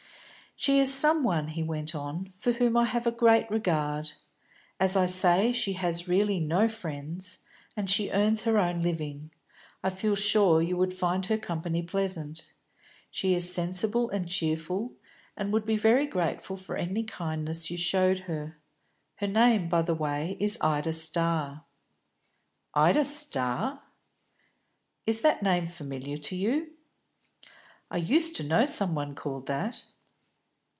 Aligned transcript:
"She 0.57 0.77
is 0.77 0.93
some 0.93 1.23
one," 1.23 1.47
he 1.47 1.63
went 1.63 1.95
on, 1.95 2.25
"for 2.27 2.51
whom 2.51 2.77
I 2.77 2.85
have 2.85 3.07
a 3.07 3.11
great 3.11 3.49
regard. 3.49 4.11
As 4.79 4.95
I 4.95 5.07
say, 5.07 5.51
she 5.51 5.73
has 5.73 6.07
really 6.07 6.39
no 6.39 6.67
friends, 6.67 7.39
and 7.75 7.89
she 7.89 8.11
earns 8.11 8.43
her 8.43 8.59
own 8.59 8.79
living. 8.83 9.31
I 9.83 9.89
feel 9.89 10.13
sure 10.15 10.61
you 10.61 10.77
would 10.77 10.93
find 10.93 11.25
her 11.25 11.37
company 11.39 11.81
pleasant; 11.81 12.53
she 13.09 13.33
is 13.33 13.51
sensible 13.51 14.11
and 14.11 14.27
cheerful, 14.29 14.93
and 15.35 15.51
would 15.51 15.65
be 15.65 15.77
very 15.77 16.05
grateful 16.05 16.55
for 16.55 16.77
any 16.77 17.05
kindness 17.05 17.71
you 17.71 17.77
showed 17.77 18.19
her. 18.19 18.59
Her 19.15 19.27
name, 19.27 19.67
by 19.67 19.81
the 19.81 19.95
by, 19.95 20.37
is 20.39 20.59
Ida 20.61 20.93
Starr." 20.93 21.65
"Ida 22.75 23.03
Starr?" 23.05 23.81
"Is 25.07 25.21
the 25.21 25.39
name 25.41 25.65
familiar 25.65 26.17
to 26.17 26.35
you?" 26.35 26.73
"I 27.89 27.97
used 27.97 28.35
to 28.35 28.43
know 28.43 28.67
some 28.67 28.93
one 28.93 29.15
called 29.15 29.47
that." 29.47 29.85